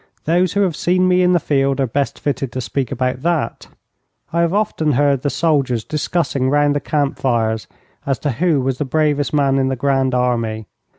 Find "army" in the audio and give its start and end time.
10.15-10.65